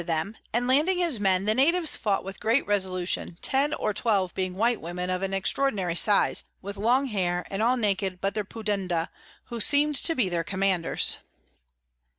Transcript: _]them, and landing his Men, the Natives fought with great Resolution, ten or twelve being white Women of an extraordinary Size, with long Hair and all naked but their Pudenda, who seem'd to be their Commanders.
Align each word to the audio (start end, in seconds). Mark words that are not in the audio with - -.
_]them, 0.07 0.35
and 0.51 0.67
landing 0.67 0.97
his 0.97 1.19
Men, 1.19 1.45
the 1.45 1.53
Natives 1.53 1.95
fought 1.95 2.23
with 2.23 2.39
great 2.39 2.65
Resolution, 2.65 3.37
ten 3.43 3.71
or 3.75 3.93
twelve 3.93 4.33
being 4.33 4.55
white 4.55 4.81
Women 4.81 5.11
of 5.11 5.21
an 5.21 5.31
extraordinary 5.31 5.95
Size, 5.95 6.43
with 6.59 6.75
long 6.75 7.05
Hair 7.05 7.45
and 7.51 7.61
all 7.61 7.77
naked 7.77 8.19
but 8.19 8.33
their 8.33 8.43
Pudenda, 8.43 9.09
who 9.49 9.59
seem'd 9.61 9.95
to 9.97 10.15
be 10.15 10.27
their 10.27 10.43
Commanders. 10.43 11.17